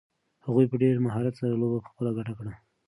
هغوی 0.45 0.65
په 0.71 0.75
ډېر 0.83 0.95
مهارت 1.05 1.33
سره 1.41 1.59
لوبه 1.61 1.77
په 1.83 1.89
خپله 1.93 2.11
ګټه 2.17 2.33
کړه. 2.39 2.53